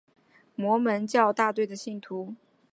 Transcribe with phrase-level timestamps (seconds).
[0.55, 2.33] 摩门教大队的信徒。